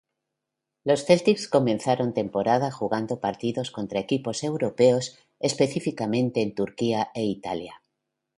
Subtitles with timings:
[0.83, 7.79] Los Celtics comenzaron pretemporada jugando partidos contra equipos Europeos, específicamente en Turquía e Italia.